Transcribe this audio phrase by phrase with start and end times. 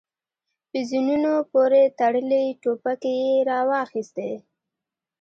[0.69, 4.31] پر زينونو پورې تړلې ټوپکې يې را واخيستې.